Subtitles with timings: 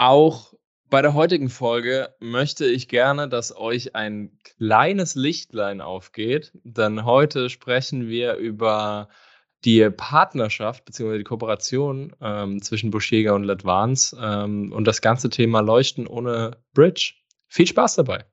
[0.00, 0.54] Auch
[0.88, 7.50] bei der heutigen Folge möchte ich gerne, dass euch ein kleines Lichtlein aufgeht, denn heute
[7.50, 9.10] sprechen wir über
[9.66, 11.18] die Partnerschaft bzw.
[11.18, 17.12] die Kooperation ähm, zwischen Buschjäger und Letvans ähm, und das ganze Thema Leuchten ohne Bridge.
[17.48, 18.24] Viel Spaß dabei!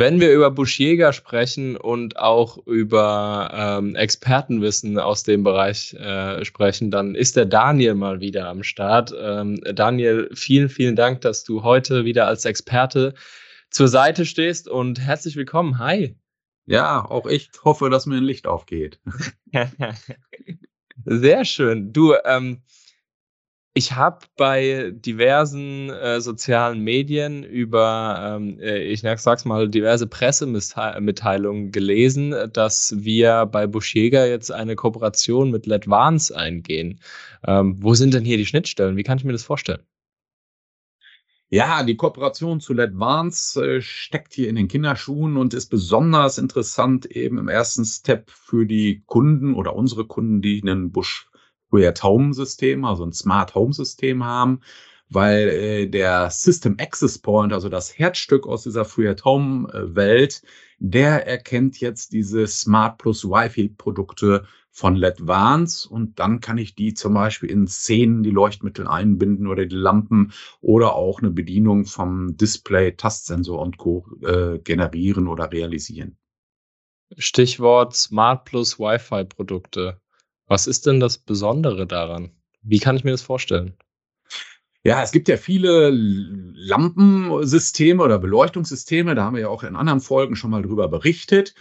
[0.00, 6.90] Wenn wir über Buschjäger sprechen und auch über ähm, Expertenwissen aus dem Bereich äh, sprechen,
[6.90, 9.14] dann ist der Daniel mal wieder am Start.
[9.14, 13.12] Ähm, Daniel, vielen, vielen Dank, dass du heute wieder als Experte
[13.68, 15.78] zur Seite stehst und herzlich willkommen.
[15.78, 16.16] Hi.
[16.64, 18.98] Ja, auch ich hoffe, dass mir ein Licht aufgeht.
[21.04, 21.92] Sehr schön.
[21.92, 22.62] Du, ähm,
[23.72, 31.70] ich habe bei diversen äh, sozialen Medien über, ähm, äh, ich sag's mal, diverse Pressemitteilungen
[31.70, 37.00] gelesen, dass wir bei Buschjäger jetzt eine Kooperation mit Letvans eingehen.
[37.46, 38.96] Ähm, wo sind denn hier die Schnittstellen?
[38.96, 39.82] Wie kann ich mir das vorstellen?
[41.48, 47.06] Ja, die Kooperation zu Letvans äh, steckt hier in den Kinderschuhen und ist besonders interessant
[47.06, 51.29] eben im ersten Step für die Kunden oder unsere Kunden, die einen Busch
[51.70, 54.60] Weird Home System, also ein Smart Home System haben,
[55.08, 60.42] weil äh, der System Access Point, also das Herzstück aus dieser Free at Home Welt,
[60.78, 66.94] der erkennt jetzt diese Smart Plus Wi-Fi Produkte von LEDVANCE und dann kann ich die
[66.94, 72.36] zum Beispiel in Szenen, die Leuchtmittel einbinden oder die Lampen oder auch eine Bedienung vom
[72.36, 74.06] Display, Tastsensor und Co.
[74.22, 76.16] Äh, generieren oder realisieren.
[77.18, 80.00] Stichwort Smart Plus Wi-Fi Produkte.
[80.50, 82.32] Was ist denn das Besondere daran?
[82.62, 83.74] Wie kann ich mir das vorstellen?
[84.82, 90.00] Ja, es gibt ja viele Lampensysteme oder Beleuchtungssysteme, da haben wir ja auch in anderen
[90.00, 91.54] Folgen schon mal drüber berichtet.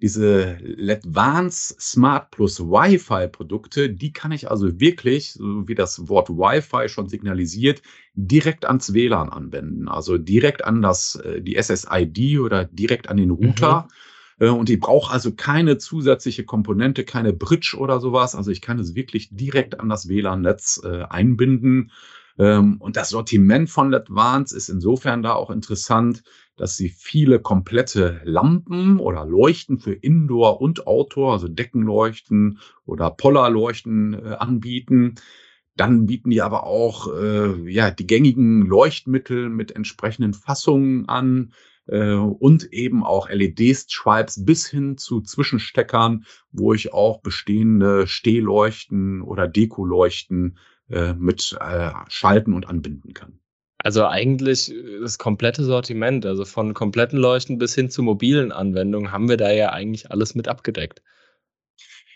[0.00, 6.30] Diese LEDVANCE Smart Plus Wi-Fi Produkte, die kann ich also wirklich, so wie das Wort
[6.30, 7.82] Wi-Fi schon signalisiert,
[8.14, 9.88] direkt ans WLAN anwenden.
[9.88, 13.88] Also direkt an das, äh, die SSID oder direkt an den Router.
[13.88, 13.94] Mhm
[14.38, 18.34] und ich brauche also keine zusätzliche Komponente, keine Bridge oder sowas.
[18.34, 21.90] Also ich kann es wirklich direkt an das WLAN-Netz äh, einbinden.
[22.38, 26.22] Ähm, und das Sortiment von Advance ist insofern da auch interessant,
[26.56, 34.14] dass sie viele komplette Lampen oder Leuchten für Indoor und Outdoor, also Deckenleuchten oder Polarleuchten
[34.14, 35.14] äh, anbieten.
[35.76, 41.52] Dann bieten die aber auch äh, ja die gängigen Leuchtmittel mit entsprechenden Fassungen an
[41.86, 49.48] äh, und eben auch LED-Stripes bis hin zu Zwischensteckern, wo ich auch bestehende Stehleuchten oder
[49.48, 50.58] Dekoleuchten
[50.90, 53.38] äh, mit äh, schalten und anbinden kann.
[53.78, 59.28] Also eigentlich das komplette Sortiment, also von kompletten Leuchten bis hin zu mobilen Anwendungen, haben
[59.28, 61.02] wir da ja eigentlich alles mit abgedeckt.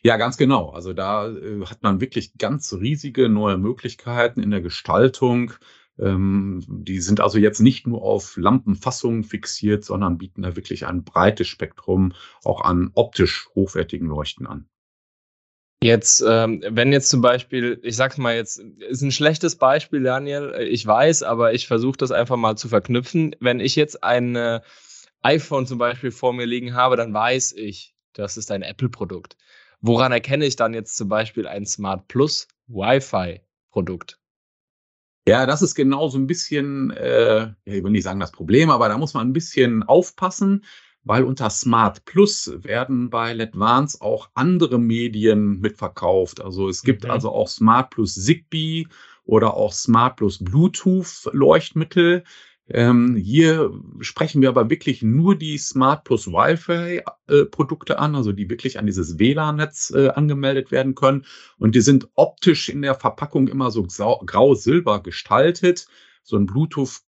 [0.02, 0.70] Ja, ganz genau.
[0.70, 5.52] Also da äh, hat man wirklich ganz riesige neue Möglichkeiten in der Gestaltung.
[5.98, 11.04] Ähm, die sind also jetzt nicht nur auf Lampenfassungen fixiert, sondern bieten da wirklich ein
[11.04, 12.12] breites Spektrum
[12.44, 14.68] auch an optisch hochwertigen Leuchten an.
[15.82, 20.52] Jetzt, ähm, wenn jetzt zum Beispiel, ich sag's mal jetzt, ist ein schlechtes Beispiel, Daniel,
[20.54, 23.34] äh, ich weiß, aber ich versuche das einfach mal zu verknüpfen.
[23.40, 24.60] Wenn ich jetzt ein äh,
[25.22, 29.38] iPhone zum Beispiel vor mir liegen habe, dann weiß ich, das ist ein Apple-Produkt.
[29.80, 34.19] Woran erkenne ich dann jetzt zum Beispiel ein Smart Plus Wi-Fi-Produkt?
[35.28, 38.88] Ja, das ist genau so ein bisschen, äh, ich will nicht sagen das Problem, aber
[38.88, 40.64] da muss man ein bisschen aufpassen,
[41.04, 46.40] weil unter Smart Plus werden bei LEDVANCE auch andere Medien mitverkauft.
[46.40, 47.10] Also es gibt mhm.
[47.10, 48.86] also auch Smart Plus Zigbee
[49.24, 52.24] oder auch Smart Plus Bluetooth Leuchtmittel.
[52.72, 58.30] Ähm, hier sprechen wir aber wirklich nur die Smart Plus Wi-Fi äh, Produkte an, also
[58.32, 61.26] die wirklich an dieses WLAN-Netz äh, angemeldet werden können.
[61.58, 65.88] Und die sind optisch in der Verpackung immer so grau-silber gestaltet.
[66.22, 67.00] So ein Bluetooth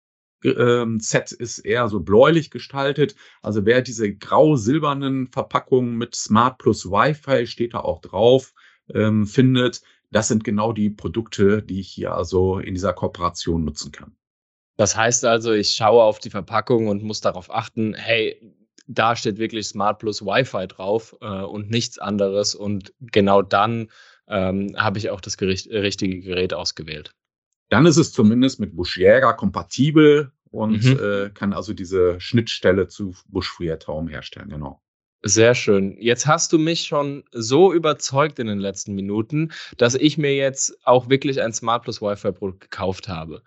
[0.45, 3.15] ähm, Set ist eher so bläulich gestaltet.
[3.41, 8.53] Also wer diese grau-silbernen Verpackungen mit Smart Plus Wi-Fi steht da auch drauf,
[8.93, 13.93] ähm, findet, das sind genau die Produkte, die ich hier also in dieser Kooperation nutzen
[13.93, 14.17] kann.
[14.83, 18.37] Das heißt also, ich schaue auf die Verpackung und muss darauf achten, hey,
[18.89, 22.57] da steht wirklich Smart Plus Wi-Fi drauf äh, und nichts anderes.
[22.57, 23.93] Und genau dann
[24.27, 27.15] ähm, habe ich auch das Gericht, richtige Gerät ausgewählt.
[27.69, 30.99] Dann ist es zumindest mit Buschjäger kompatibel und mhm.
[31.01, 33.57] äh, kann also diese Schnittstelle zu Busch
[33.87, 34.83] Home herstellen, genau.
[35.23, 35.97] Sehr schön.
[36.01, 40.77] Jetzt hast du mich schon so überzeugt in den letzten Minuten, dass ich mir jetzt
[40.85, 43.45] auch wirklich ein Smart Plus Wi-Fi-Produkt gekauft habe.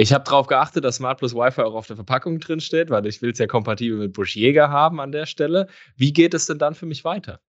[0.00, 3.04] Ich habe darauf geachtet, dass Smart Plus Wi-Fi auch auf der Verpackung drin steht, weil
[3.06, 5.66] ich will es ja kompatibel mit Busch Jäger haben an der Stelle.
[5.96, 7.40] Wie geht es denn dann für mich weiter?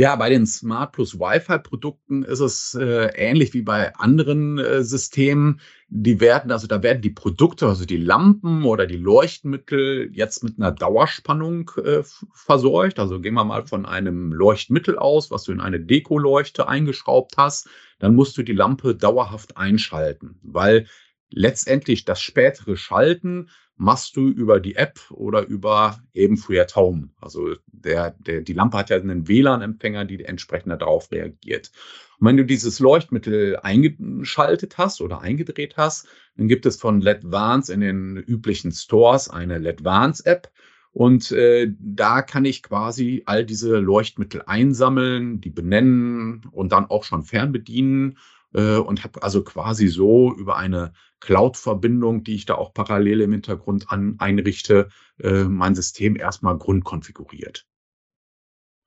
[0.00, 5.60] Ja, bei den Smart Plus Wi-Fi-Produkten ist es äh, ähnlich wie bei anderen äh, Systemen.
[5.88, 10.58] Die werden, also da werden die Produkte, also die Lampen oder die Leuchtmittel jetzt mit
[10.58, 12.02] einer Dauerspannung äh,
[12.32, 12.98] versorgt.
[12.98, 17.68] Also gehen wir mal von einem Leuchtmittel aus, was du in eine Dekoleuchte eingeschraubt hast.
[18.00, 20.88] Dann musst du die Lampe dauerhaft einschalten, weil
[21.30, 27.10] letztendlich das spätere Schalten machst du über die App oder über eben Free at Home.
[27.20, 31.72] Also der, der, die Lampe hat ja einen WLAN-Empfänger, die entsprechend darauf reagiert.
[32.18, 36.06] Und wenn du dieses Leuchtmittel eingeschaltet hast oder eingedreht hast,
[36.36, 40.50] dann gibt es von LEDVANCE in den üblichen Stores eine LEDVANCE-App.
[40.92, 47.02] Und äh, da kann ich quasi all diese Leuchtmittel einsammeln, die benennen und dann auch
[47.02, 48.16] schon fernbedienen
[48.54, 53.32] äh, und habe also quasi so über eine Cloud-Verbindung, die ich da auch parallel im
[53.32, 54.88] Hintergrund an, einrichte,
[55.20, 57.66] äh, mein System erstmal grundkonfiguriert.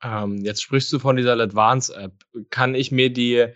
[0.02, 2.12] Ähm, jetzt sprichst du von dieser Advance-App.
[2.50, 3.46] Kann ich mir die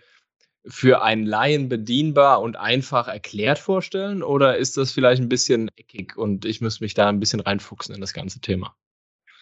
[0.65, 4.23] für einen Laien bedienbar und einfach erklärt vorstellen?
[4.23, 7.95] Oder ist das vielleicht ein bisschen eckig und ich muss mich da ein bisschen reinfuchsen
[7.95, 8.75] in das ganze Thema?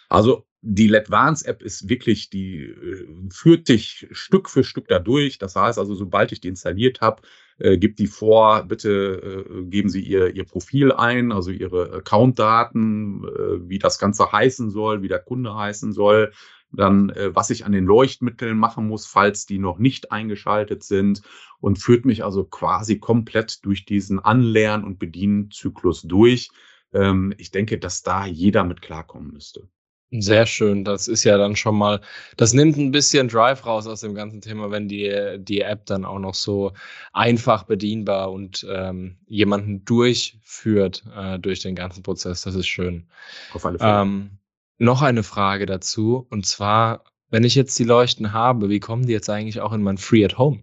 [0.09, 5.39] Also die LEDVANCE-App ist wirklich, die äh, führt dich Stück für Stück da durch.
[5.39, 7.23] Das heißt also, sobald ich die installiert habe,
[7.57, 13.23] äh, gibt die vor, bitte äh, geben Sie Ihr, Ihr Profil ein, also Ihre Accountdaten,
[13.23, 16.31] äh, wie das Ganze heißen soll, wie der Kunde heißen soll,
[16.71, 21.23] dann äh, was ich an den Leuchtmitteln machen muss, falls die noch nicht eingeschaltet sind
[21.59, 26.49] und führt mich also quasi komplett durch diesen Anlernen- und Bedienzyklus durch.
[26.93, 29.67] Ähm, ich denke, dass da jeder mit klarkommen müsste.
[30.13, 30.83] Sehr schön.
[30.83, 32.01] Das ist ja dann schon mal,
[32.35, 36.03] das nimmt ein bisschen Drive raus aus dem ganzen Thema, wenn die, die App dann
[36.03, 36.73] auch noch so
[37.13, 42.41] einfach bedienbar und ähm, jemanden durchführt äh, durch den ganzen Prozess.
[42.41, 43.07] Das ist schön.
[43.53, 44.01] Auf alle Fälle.
[44.01, 44.31] Ähm,
[44.79, 49.13] noch eine Frage dazu und zwar, wenn ich jetzt die Leuchten habe, wie kommen die
[49.13, 50.61] jetzt eigentlich auch in mein Free at Home?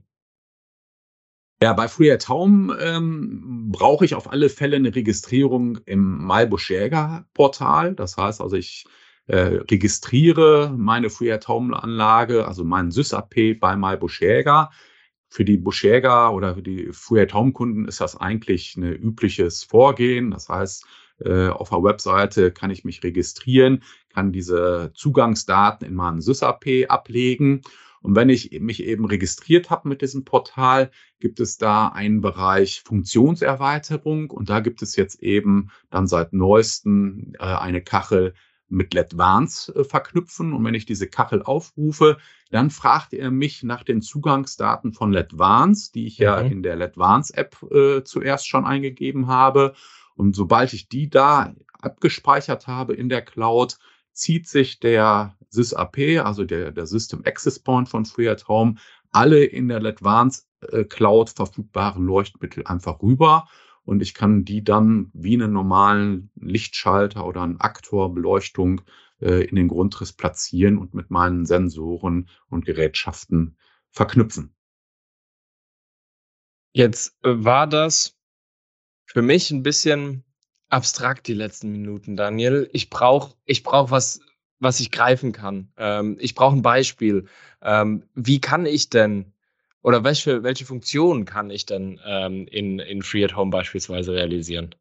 [1.62, 6.70] Ja, bei Free at Home ähm, brauche ich auf alle Fälle eine Registrierung im Malbusch
[6.70, 7.94] Jäger Portal.
[7.94, 8.84] Das heißt also, ich
[9.28, 14.70] äh, registriere meine Free at Home Anlage, also meinen SysAP bei MyBuschjäger.
[15.30, 19.64] Für die Buschjäger oder für die Free at Home Kunden ist das eigentlich ein übliches
[19.64, 20.30] Vorgehen.
[20.30, 20.86] Das heißt,
[21.24, 27.60] äh, auf der Webseite kann ich mich registrieren, kann diese Zugangsdaten in meinem SysAP ablegen.
[28.00, 30.90] Und wenn ich mich eben registriert habe mit diesem Portal,
[31.20, 37.34] gibt es da einen Bereich Funktionserweiterung und da gibt es jetzt eben dann seit neuestem
[37.38, 38.32] äh, eine Kachel
[38.68, 40.52] mit LEDVANCE äh, verknüpfen.
[40.52, 42.18] Und wenn ich diese Kachel aufrufe,
[42.50, 46.24] dann fragt er mich nach den Zugangsdaten von LEDVANCE, die ich mhm.
[46.24, 49.74] ja in der LEDVANCE-App äh, zuerst schon eingegeben habe.
[50.14, 53.78] Und sobald ich die da abgespeichert habe in der Cloud,
[54.12, 58.74] zieht sich der SysAP, also der, der System Access Point von Free at Home,
[59.12, 60.42] alle in der LEDVANCE
[60.72, 63.48] äh, Cloud verfügbaren Leuchtmittel einfach rüber
[63.88, 68.82] und ich kann die dann wie einen normalen Lichtschalter oder einen Aktor Beleuchtung
[69.18, 73.56] äh, in den Grundriss platzieren und mit meinen Sensoren und Gerätschaften
[73.90, 74.54] verknüpfen.
[76.74, 78.14] Jetzt äh, war das
[79.06, 80.22] für mich ein bisschen
[80.68, 82.68] abstrakt die letzten Minuten, Daniel.
[82.74, 84.20] Ich brauche ich brauch was,
[84.58, 85.72] was ich greifen kann.
[85.78, 87.24] Ähm, ich brauche ein Beispiel.
[87.62, 89.32] Ähm, wie kann ich denn
[89.82, 94.74] oder welche, welche Funktionen kann ich denn ähm, in, in Free at Home beispielsweise realisieren?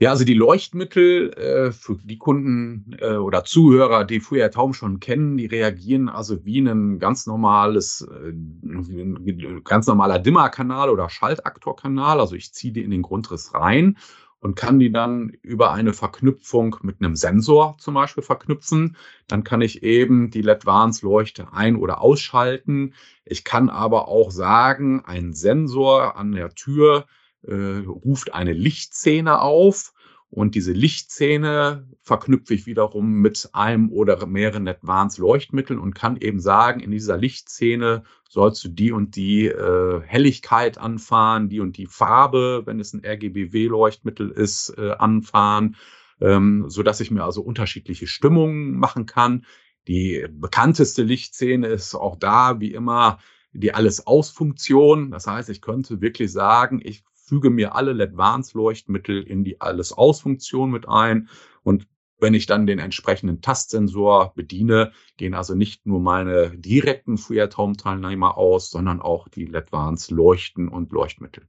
[0.00, 4.74] Ja, also die Leuchtmittel äh, für die Kunden äh, oder Zuhörer, die Free at Home
[4.74, 11.08] schon kennen, die reagieren also wie ein ganz normales, äh, ein ganz normaler Dimmerkanal oder
[11.08, 12.18] Schaltaktorkanal.
[12.18, 13.96] Also ich ziehe die in den Grundriss rein
[14.44, 18.98] und kann die dann über eine Verknüpfung mit einem Sensor zum Beispiel verknüpfen.
[19.26, 22.92] Dann kann ich eben die LED-Warnsleuchte ein- oder ausschalten.
[23.24, 27.06] Ich kann aber auch sagen, ein Sensor an der Tür
[27.40, 27.54] äh,
[27.86, 29.93] ruft eine Lichtszene auf
[30.34, 36.40] und diese Lichtszene verknüpfe ich wiederum mit einem oder mehreren Advanced Leuchtmitteln und kann eben
[36.40, 41.86] sagen, in dieser Lichtszene sollst du die und die äh, Helligkeit anfahren, die und die
[41.86, 45.76] Farbe, wenn es ein RGBW-Leuchtmittel ist, äh, anfahren,
[46.20, 49.44] ähm, so dass ich mir also unterschiedliche Stimmungen machen kann.
[49.86, 53.20] Die bekannteste Lichtszene ist auch da, wie immer,
[53.52, 55.12] die Alles-Aus-Funktion.
[55.12, 60.88] Das heißt, ich könnte wirklich sagen, ich füge mir alle LED-Advanced-Leuchtmittel in die Alles-Aus-Funktion mit
[60.88, 61.28] ein
[61.62, 61.86] und
[62.20, 67.56] Wenn ich dann den entsprechenden Tastsensor bediene, gehen also nicht nur meine direkten Free at
[67.56, 71.48] Home Teilnehmer aus, sondern auch die LEDVANCE Leuchten und Leuchtmittel.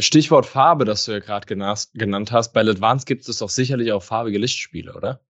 [0.00, 2.52] Stichwort Farbe, das du ja gerade genannt hast.
[2.52, 5.20] Bei LEDVANCE gibt es doch sicherlich auch farbige Lichtspiele, oder?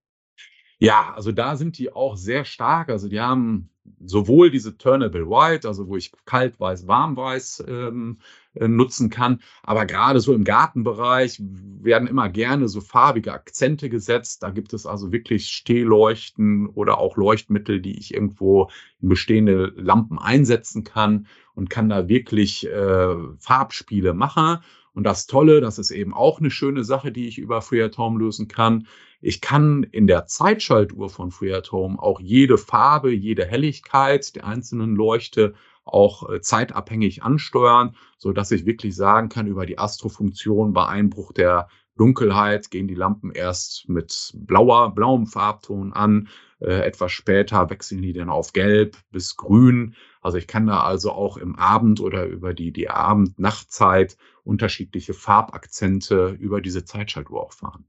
[0.78, 2.88] Ja, also da sind die auch sehr stark.
[2.88, 3.70] Also die haben
[4.00, 9.40] sowohl diese Turnable White, also wo ich kalt weiß, warm weiß ähm, äh, nutzen kann,
[9.62, 14.42] aber gerade so im Gartenbereich werden immer gerne so farbige Akzente gesetzt.
[14.42, 20.18] Da gibt es also wirklich Stehleuchten oder auch Leuchtmittel, die ich irgendwo in bestehende Lampen
[20.18, 24.58] einsetzen kann und kann da wirklich äh, Farbspiele machen.
[24.98, 27.98] Und das Tolle, das ist eben auch eine schöne Sache, die ich über Free at
[27.98, 28.88] Home lösen kann.
[29.20, 34.46] Ich kann in der Zeitschaltuhr von Free at Home auch jede Farbe, jede Helligkeit der
[34.46, 35.54] einzelnen Leuchte
[35.88, 41.32] auch äh, zeitabhängig ansteuern, so dass ich wirklich sagen kann, über die Astrofunktion bei Einbruch
[41.32, 46.28] der Dunkelheit gehen die Lampen erst mit blauer, blauem Farbton an.
[46.60, 49.94] Äh, etwas später wechseln die dann auf gelb bis grün.
[50.20, 56.36] Also ich kann da also auch im Abend oder über die, die Abend-Nachtzeit unterschiedliche Farbakzente
[56.38, 57.84] über diese Zeitschaltuhr auch fahren.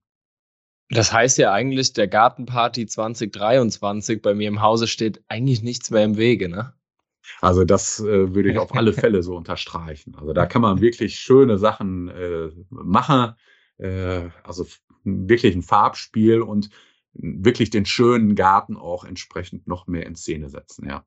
[0.90, 6.04] Das heißt ja eigentlich, der Gartenparty 2023 bei mir im Hause steht eigentlich nichts mehr
[6.04, 6.74] im Wege, ne?
[7.42, 10.16] Also das äh, würde ich auf alle Fälle so unterstreichen.
[10.16, 13.34] Also da kann man wirklich schöne Sachen äh, machen.
[13.78, 14.66] Äh, also
[15.04, 16.70] wirklich ein Farbspiel und
[17.14, 21.06] wirklich den schönen Garten auch entsprechend noch mehr in Szene setzen, ja.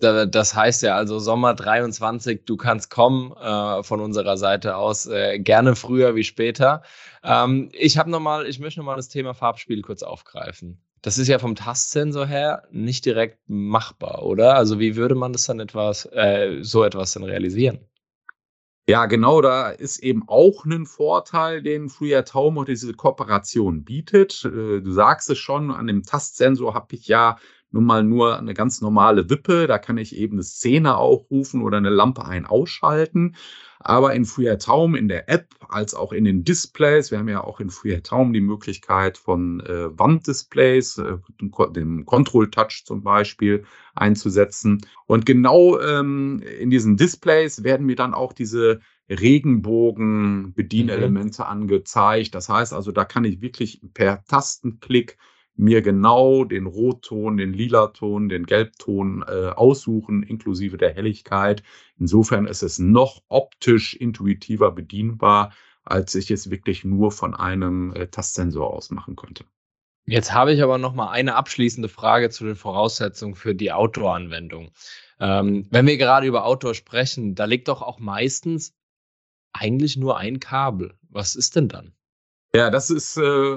[0.00, 5.38] Das heißt ja also Sommer 23, du kannst kommen äh, von unserer Seite aus, äh,
[5.38, 6.82] gerne früher wie später.
[7.22, 10.80] Ähm, ich habe noch mal, ich möchte nochmal das Thema Farbspiel kurz aufgreifen.
[11.02, 14.56] Das ist ja vom Tastsensor her nicht direkt machbar, oder?
[14.56, 17.80] Also wie würde man das dann etwas, äh, so etwas dann realisieren?
[18.88, 24.44] Ja, genau, da ist eben auch ein Vorteil, den Free at und diese Kooperation bietet.
[24.44, 27.36] Äh, du sagst es schon, an dem Tastsensor habe ich ja
[27.70, 29.66] nun mal nur eine ganz normale Wippe.
[29.66, 33.34] Da kann ich eben eine Szene aufrufen oder eine Lampe ein ausschalten.
[33.78, 37.60] Aber in FreeRTaum in der App als auch in den Displays, wir haben ja auch
[37.60, 44.80] in FreeRTaum die Möglichkeit von äh, Wanddisplays, äh, dem Control Touch zum Beispiel einzusetzen.
[45.06, 51.48] Und genau ähm, in diesen Displays werden mir dann auch diese Regenbogen-Bedienelemente mhm.
[51.48, 52.34] angezeigt.
[52.34, 55.16] Das heißt also, da kann ich wirklich per Tastenklick
[55.56, 61.62] mir genau den Rotton, den Lilaton, den Gelbton äh, aussuchen, inklusive der Helligkeit.
[61.98, 65.52] Insofern ist es noch optisch intuitiver bedienbar,
[65.84, 69.44] als ich es wirklich nur von einem äh, Tastsensor aus machen könnte.
[70.04, 74.70] Jetzt habe ich aber noch mal eine abschließende Frage zu den Voraussetzungen für die Outdoor-Anwendung.
[75.18, 78.72] Ähm, wenn wir gerade über Outdoor sprechen, da liegt doch auch meistens
[79.52, 80.96] eigentlich nur ein Kabel.
[81.08, 81.95] Was ist denn dann?
[82.56, 83.56] Ja, das ist äh,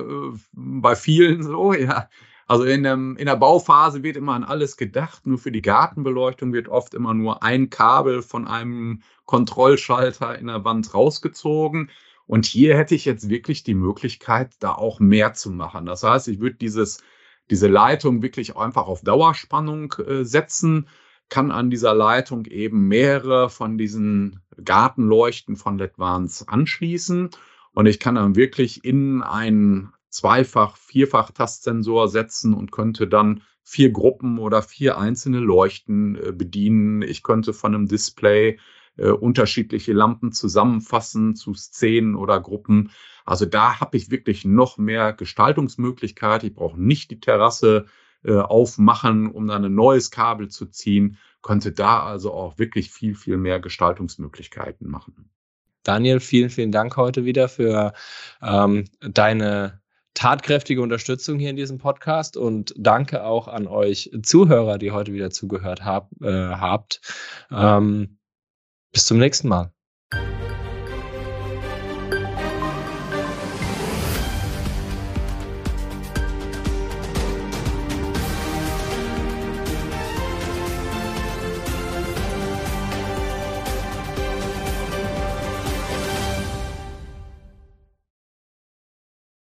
[0.51, 2.09] bei vielen so, ja.
[2.47, 5.25] Also in, dem, in der Bauphase wird immer an alles gedacht.
[5.25, 10.65] Nur für die Gartenbeleuchtung wird oft immer nur ein Kabel von einem Kontrollschalter in der
[10.65, 11.91] Wand rausgezogen.
[12.25, 15.85] Und hier hätte ich jetzt wirklich die Möglichkeit, da auch mehr zu machen.
[15.85, 17.01] Das heißt, ich würde dieses,
[17.49, 20.89] diese Leitung wirklich einfach auf Dauerspannung äh, setzen,
[21.29, 27.29] kann an dieser Leitung eben mehrere von diesen Gartenleuchten von LEDVANCE anschließen
[27.79, 34.37] und ich kann dann wirklich in einen Zweifach-, Vierfach-Tastsensor setzen und könnte dann vier Gruppen
[34.37, 37.01] oder vier einzelne Leuchten äh, bedienen.
[37.01, 38.59] Ich könnte von einem Display
[38.97, 42.91] äh, unterschiedliche Lampen zusammenfassen zu Szenen oder Gruppen.
[43.23, 46.43] Also da habe ich wirklich noch mehr Gestaltungsmöglichkeit.
[46.43, 47.85] Ich brauche nicht die Terrasse
[48.25, 51.17] äh, aufmachen, um dann ein neues Kabel zu ziehen.
[51.41, 55.29] Könnte da also auch wirklich viel, viel mehr Gestaltungsmöglichkeiten machen.
[55.89, 57.93] Daniel, vielen, vielen Dank heute wieder für
[58.43, 59.81] ähm, deine
[60.13, 65.31] tatkräftige Unterstützung hier in diesem Podcast und danke auch an euch Zuhörer, die heute wieder
[65.31, 67.01] zugehört hab, äh, habt.
[67.49, 68.19] Ähm,
[68.91, 69.71] bis zum nächsten Mal.